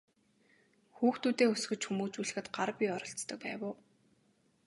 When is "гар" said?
2.55-2.69